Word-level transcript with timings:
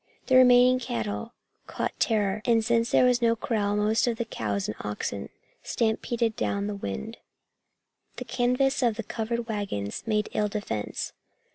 The 0.25 0.35
remaining 0.35 0.79
cattle 0.79 1.35
caught 1.67 1.99
terror, 1.99 2.41
and 2.45 2.65
since 2.65 2.89
there 2.89 3.05
was 3.05 3.21
no 3.21 3.35
corral, 3.35 3.75
most 3.75 4.07
of 4.07 4.17
the 4.17 4.25
cows 4.25 4.67
and 4.67 4.75
oxen 4.81 5.29
stampeded 5.61 6.35
down 6.35 6.65
the 6.65 6.73
wind. 6.73 7.17
The 8.15 8.25
canvas 8.25 8.81
of 8.81 8.95
the 8.95 9.03
covered 9.03 9.47
wagons 9.47 10.01
made 10.07 10.29
ill 10.33 10.47
defense. 10.47 11.13